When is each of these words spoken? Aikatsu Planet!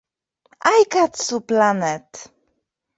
Aikatsu 0.69 1.35
Planet! 1.47 2.09